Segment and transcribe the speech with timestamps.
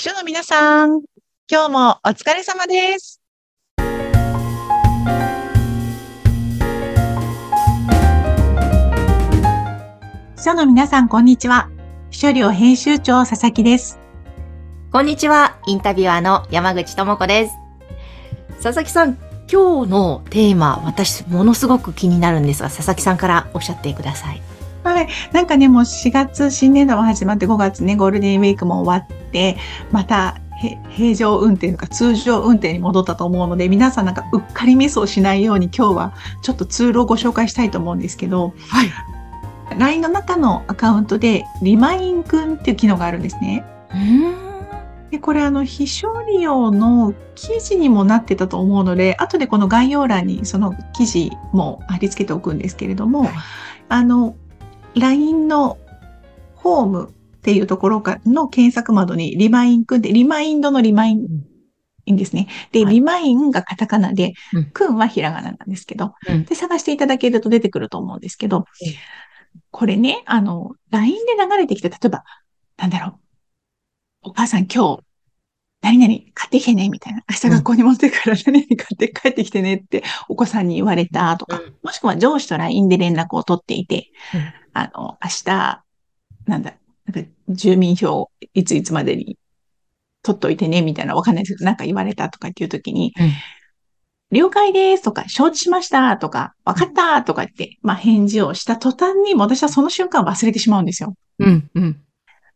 [0.00, 1.02] 秘書の皆さん、
[1.46, 3.20] 今日もお疲れ様です。
[10.38, 11.68] 秘書の皆さん、こんにちは。
[12.08, 13.98] 秘書寮編集長、佐々木です。
[14.90, 15.58] こんにちは。
[15.66, 17.52] インタビュアーの山口智子です。
[18.62, 19.18] 佐々木さん、
[19.52, 24.40] 今日のテーマ、私、ものすごく気になるんですが、佐々木さんからおっしゃってください。
[24.84, 25.08] はい。
[25.32, 29.56] なんかね、もう4月、新年度も始まって5月ね、ゴールデンウィークも終わって、
[29.90, 36.12] また、へ平常運転とか通常運転に戻ったと思うので、皆さんなんかうっかりミスをしないように今日は
[36.42, 38.90] ちょっとツールをご紹介したいと思うんですけど、はい。
[39.78, 43.64] LINE の中のアカウントでリマインくんっていう機能があるんですね。
[43.90, 44.50] うーん。
[45.10, 53.30] で、これあの、非承利用の記事にもなってたと思うので、後でこの概要欄にその記事も貼り付けておくんですけれども、はい
[53.88, 54.36] あの、
[54.94, 55.78] LINE の
[56.56, 62.48] ホームっていうところかの検索窓にリマインくんで、リマインドのリマインですね。
[62.72, 62.94] で、はい。
[62.94, 66.44] リマインがカタカナでうん、くんはひらがななんですけど、うん。
[66.44, 68.94] で、探していただけると出てくると思うんですけどええ、
[69.70, 72.24] これね、あの、LINE で流れてきて、例えば、
[72.76, 73.18] なんだろ
[74.24, 75.02] う、お母さん今日、
[75.82, 77.22] 何々買ってきてね、みたいな。
[77.30, 81.74] 明日学校に持ってくから何々買って帰ってきてねってお子さんに言われたとか、うん。
[81.82, 85.84] もしくは上司と LINE で連絡を取っていて、うんあの、明日、
[86.46, 86.74] なんだ、
[87.06, 89.38] なんか住民票いついつまでに
[90.22, 93.30] 取っといてね、みたいなわかんないですけど、なんか言われたとかっていう時に、うん
[94.32, 101.14] 了解ですとか、承知しましたとか、わかったとかって、まあ返事をした途端に、私はその瞬間忘れてしまうんですよ。
[101.40, 102.00] うん、うん。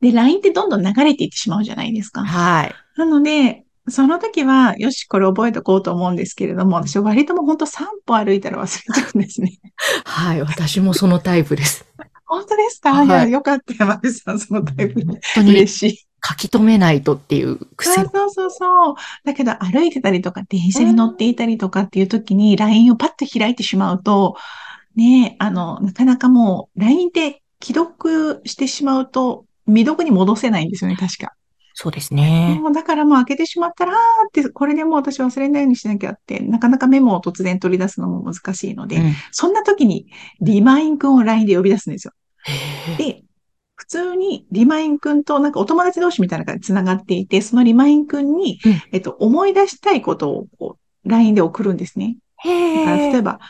[0.00, 2.24] で、LINE ってどんどん流れていってしまうじゃないですか。
[2.24, 2.74] はい。
[2.96, 9.58] なので、その時は、よし、これ覚えておこうと思うんですけれども、私割ともう本当3歩歩いたら忘れちゃうんですね。
[10.04, 10.40] はい。
[10.40, 11.84] 私もそのタイプです。
[12.24, 15.04] 本当ですか、はいい、や、よかった、山口さん、そのタイプで。
[15.04, 15.98] 本当に嬉しい。
[16.26, 18.10] 書き留めないとっていうそ癖う。
[18.10, 18.94] そうそうそう。
[19.24, 24.36] だけど歩いてたりとか、電車に乗っていたりとかっていう時に LINE をパッと開いてしまうと、
[24.96, 31.34] ねあの、なかなかもう LINE って既読してしまうと未読に戻せないんですよね、確か。
[31.76, 32.58] そうですね。
[32.62, 33.96] もうだからもう開けてしまったら、っ
[34.32, 40.06] て、これでもう私忘れないようにしなきゃって、なかなかメモを突然取り出すのも難しいので、うんそんな時に
[40.40, 42.12] リマインくんを LINE で呼び出すんですよ。
[42.96, 43.24] で、
[43.74, 52.18] 普通にリマインくんとなんかお友達同士みたいな感じで繋がっていて、そのリマインくんに、うんえっと、思い出したいことをこう LINE で送るんですね。
[52.44, 53.40] だから例えば、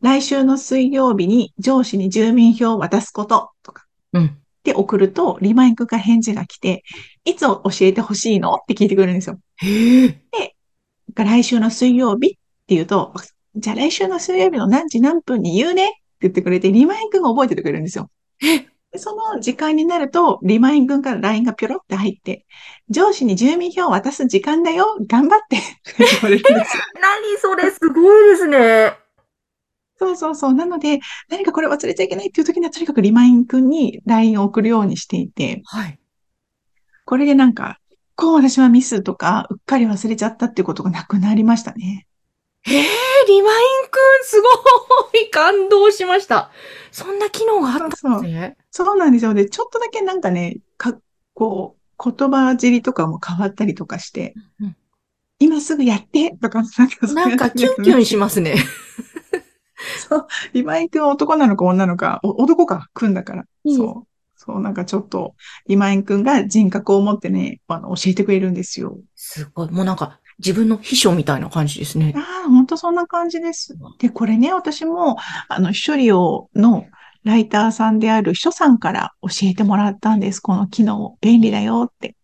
[0.00, 3.84] 来週の水曜日に上司に住民票を渡すこととか
[4.14, 4.38] うん。
[4.64, 6.84] って送ると、リマインくんから返事が来て、
[7.26, 8.54] いつ教えてほしいの？
[8.54, 9.38] って聞いてくれるんですよ。
[9.56, 10.20] へえ。
[11.14, 12.38] 来週の水曜日って
[12.74, 13.12] 言うと、
[13.56, 18.10] じゃあ来週の水曜日の何時何分に言うねって言ってくれて、リマインくんが覚えててくれるんですよ。
[18.40, 22.46] でその時間になると、リマインくんから LINE がピョロって入って、
[22.88, 26.82] 上司に住民票を渡す時間だよ頑張って って言われるんですよ。
[27.02, 29.03] 何それすごいですね。
[30.04, 30.54] そうそうそう。
[30.54, 35.98] なので、何かこれ忘れちゃいけないっていう時には、とにかくリマインくんに LINE を送るようにしていて、はい。
[37.04, 37.78] これでなんか、
[38.16, 42.06] こう私はミスとか、うっかり忘れちゃったっていうことがなくなりましたね。
[42.66, 42.84] ええ
[43.26, 44.48] リマインくん、すご
[45.18, 46.50] い感動しました。
[46.90, 48.56] そんな機能があったんですね。
[48.70, 49.34] そうなんですよ。
[49.34, 50.96] で、ちょっとだけなんかね、か、
[51.34, 54.76] こう、言葉尻とかも変わったりとかして、うん
[55.40, 58.54] 今すぐやってとか、なんかなんかキュンキュンしますね。
[60.08, 60.26] そう。
[60.52, 63.44] リマインくんは男なのか女なのか、お男か、くんだから。
[63.64, 64.08] うんそう。
[64.36, 65.34] そう、なんかちょっと、
[65.68, 68.98] リマインくんが人格を持ってね、あの、教えてくれるんですよ。
[69.14, 69.70] すごい。
[69.70, 72.12] もうなんか自分の秘書みたいな感じですね。
[72.16, 73.76] ああ、本当そんな感じです。
[73.98, 75.16] で、これね、私も、
[75.48, 76.84] あの、秘書利用の
[77.24, 80.40] ライターさんである秘書さんから教えてもらったんです。
[80.40, 82.16] この機能、便利だよって。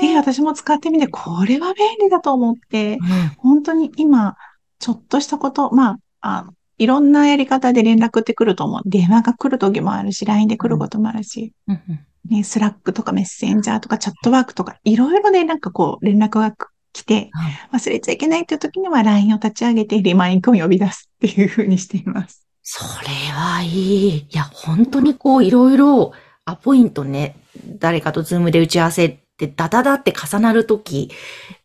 [0.00, 2.98] で、私も使ってみて、これは便利だと思って、
[3.38, 4.36] 本当に今、
[4.78, 8.80] ちょっとしたこと、まあ、あのいろんなやり方で連絡って来ると思う。
[8.86, 12.00] 電話が来る時もあるし、LINE で来ることもあるし、うんうん
[12.30, 16.54] ね、スラックとかメッセンジャーとかチャットワークとか、いろいろね、なんかこう、連絡が
[16.92, 22.46] 来て、はい忘れちゃいけないっていう時には LINE を立ち上げてリマインくんを呼び出すっていう風にしています。
[22.62, 24.08] それはいい。
[24.16, 26.12] いや、本当にこういろいろ
[26.44, 27.36] アポイントね、
[27.78, 31.10] 誰かとズームで打ち合わせってダダダって重なるとき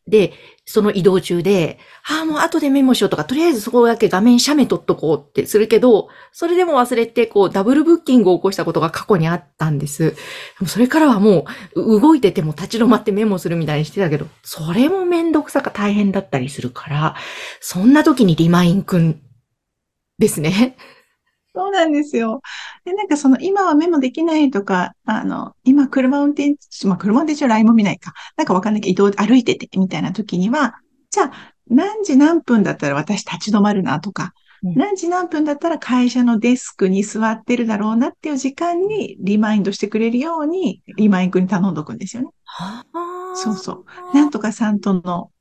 [0.08, 0.34] で、
[0.66, 1.80] その移動中で、
[2.10, 10.12] ああ、もう後でメモしようとか、とりあえずそこだけ画面写メ撮っとこうってするけど、それでも忘れて、こう、ダブルブッキングを起こしたことが過去にあったんです。
[10.12, 10.16] で
[10.62, 11.46] もそれからはも
[11.76, 17.16] う、動いてても立ち止まってメモするみたいにしてたけど、それもめんどくさか大変だったりするから、
[17.62, 19.22] そんな時にリマインくん
[20.20, 20.76] ですね。
[21.58, 22.42] そうなんですよ。
[22.86, 26.56] で、なんかその今はメモできないとか、あの、今車運転
[26.86, 28.14] まあ車運転中 LINE も見ないか。
[28.36, 30.76] なんかわかんないけど移動、歩いててみたいな時には、
[31.10, 31.32] じゃあ
[31.68, 42.30] 何時何分だったら私立ち止まるなとか、うん、何時何分だったら会社のデスクに座ってるだろうなっていう時間にリマインドしてくれるように、リマインドに頼んどくんですよね。
[43.34, 44.16] そうそう。
[44.16, 45.32] なんとかさんとの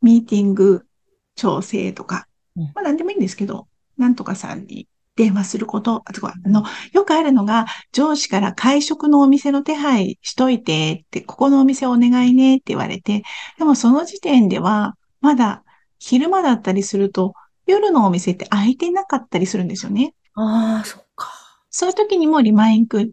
[0.00, 0.86] ミーティング
[1.34, 3.68] 調整とか、まあ何でもいいんですけど、
[3.98, 13.22] なんとかさんに電話すること、あとあの、よくあるのが、上司から会食のお店の手配しといてって、ここのお店お願いねって言われて、
[13.58, 15.64] でもその時点では、まだ
[15.98, 17.34] 昼間だったりすると、
[17.66, 20.14] 夜のお店って空いてなかったりするんですよね。
[20.34, 21.32] ああ、そっか。
[21.70, 23.12] そういう時にもリマインクに、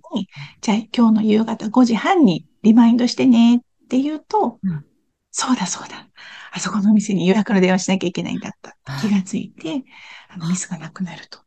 [0.62, 3.60] じゃあ今日の夕方5時半にリマインドしてねっ
[3.90, 4.86] て言うと、うん、
[5.32, 6.08] そうだそうだ。
[6.52, 8.78] あそこのお店に予約の電話しなきゃいけないんだった。
[9.02, 9.84] 気がついて、
[10.30, 11.40] あのミスがなくなると。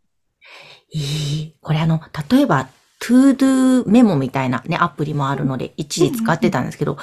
[0.99, 1.55] いい。
[1.61, 2.01] これあの、
[2.31, 2.69] 例えば、
[2.99, 6.97] to do メモみたいなね、アプリもあるので、一時使ってたんですけど、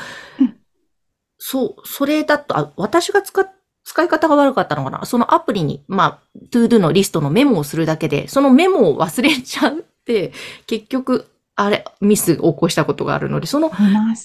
[1.38, 3.48] そう、それだと、あ、私が使っ
[3.86, 5.06] 使い方が悪かったのかな？
[5.06, 6.20] そのアプリに、まあ、
[6.52, 10.32] to do のリストのメモをするだけで、そのメモを忘れちゃうって、
[10.68, 13.72] 結局、あれ、ミスを起こしたことがあるので、その、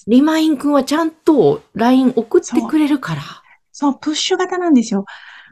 [0.07, 3.23] リマイン君はちゃんと LINE 送ってくれるから。
[3.73, 5.05] そう、プッシュ型なんですよ。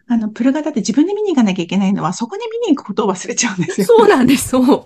[0.09, 3.87] あの、プル型って自分で見に行かなきゃいけないのは、そこに見に行くことを忘れちゃうんですよ。
[3.87, 4.85] そうなんです、そう。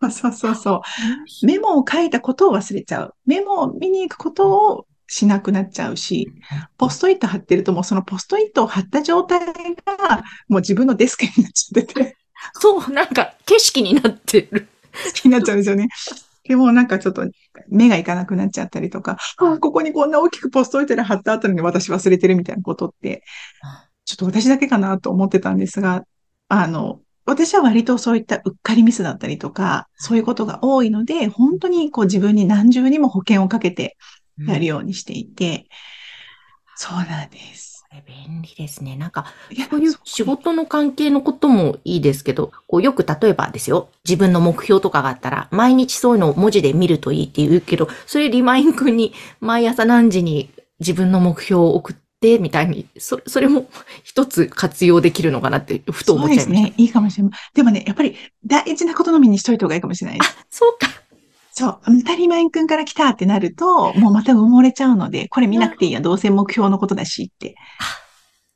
[0.00, 0.82] そうそうそうそ
[1.42, 1.46] う。
[1.46, 3.14] メモを書いたことを忘れちゃう。
[3.26, 6.32] メモを見に行くことをしなくなっちゃうし、
[6.78, 12.16] ポストイット貼ってるともうそのポストイットを貼った状態がもう自分のデスクになっちゃってて。
[12.54, 14.68] そう、なんか景色になってる。
[15.06, 15.88] 好きになっちゃうんですよね。
[16.48, 17.26] でもなんかちょっと
[17.68, 23.22] 目がいかなくなっちゃったりとか、ああ、ここにこんな大きくポストイットで貼った後に私忘れてるみたいなことって、
[24.04, 26.04] ちょっと私だけかなと思ってたんですが、
[26.48, 33.96] あの、私は割とそういったうっかりミスだったりとか、そういうことが多いので、本当にこう自分に何重にも保険をかけて
[34.46, 35.64] やるようにしていて、うん、
[36.76, 37.65] そうなんです。
[38.06, 38.96] 便利ですね。
[38.96, 39.26] なんか、
[39.70, 50.50] こういう仕事の関係のこともいいですけど、こうよく例えばですよ、自分の目標とかがあったら、毎日そういうのを文字で見るといいって言うけど、それリマイン君に毎朝何時に
[50.80, 53.68] 自分の目標を送って、みたいに、それ、それも
[54.02, 56.54] 一つ活用できるのかなって、ふと思っちゃいました。
[56.54, 56.74] そうですね。
[56.78, 57.32] いいかもしれない。
[57.54, 60.18] でもね、やっぱり大事なことのみにしといた方がいいかもしれない。
[60.20, 60.88] あ、そうか。
[61.58, 61.80] そう。
[61.86, 67.54] 当たり前くんから来たってなると、もうまた埋もれちゃうので、これ見なくていいや、どうせ目標のことだしって。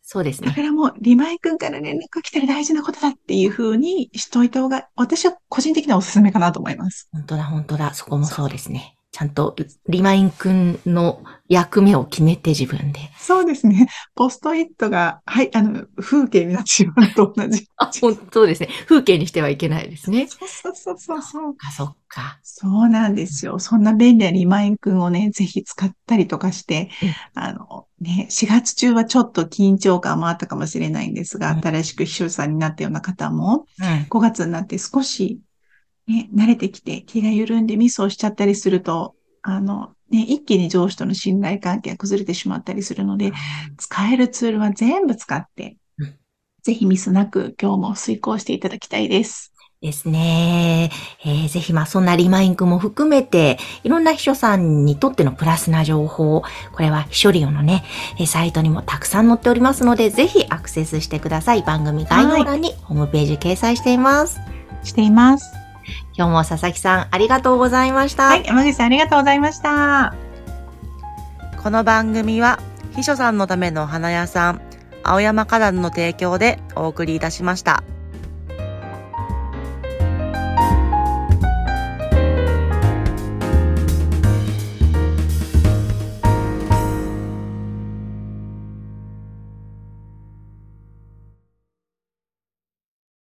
[0.02, 0.48] そうですね。
[0.48, 7.08] だからもう、リマイ君から連絡が来たら大事なことだっていうふうにしといた方が、私は個人的なおすすめかなと思います。
[7.10, 7.94] 本当だ、本当だ。
[7.94, 8.96] そこもそうですね。
[9.20, 9.54] ちゃんと
[9.86, 13.00] リマイン君の役目を決めて自分で。
[13.18, 13.86] そうですね。
[14.14, 17.68] ポストイットが、はい、あの、風景になってしまうと同じ。
[17.76, 18.70] あ、本当ですね。
[18.88, 20.26] 風景にしてはいけないですね。
[20.26, 21.54] そうそうそうそう。
[21.58, 22.40] あ、そっか。
[22.42, 23.58] そうなんですよ。
[23.58, 35.40] そんな便利なリマイン君をね、ぜひ使ったりとかして、うん、あの、ね、4月中はちょっと緊張感もあったかもしれないんですが、うん、新しく秘書さんになったような方も、うん、5月になって少し
[36.10, 43.32] ね、慣れてきて気が緩んでミスをしちゃったりすると、あの、ね、一気に上司との信頼関係が崩れてしまったりするので、
[43.78, 45.76] 使えるツールは全部使って、
[46.62, 49.52] ぜひミスなく今日も遂行していただきたいです。
[49.80, 50.90] ですね。
[51.24, 56.42] えー、ぜひ、まあ、そんなリマインクも含めて、いろんな秘書さんにとってのプラスな情報、
[56.72, 57.84] これは秘書リオのね、
[58.26, 61.62] サイトにもたくさん載っておりますので、ぜひアクセスしてください。
[61.62, 64.40] 番組概要欄にホームページ掲載しています。
[64.82, 65.59] しています。
[66.20, 68.24] 今日も佐々木さんありがとうございました。
[68.24, 70.14] はい、山口さんありがとうございました。
[71.62, 72.60] この番組は、
[72.94, 74.60] 秘書さんのための花屋さん、
[75.02, 77.82] 青山花壇の提供でお送りいたしました。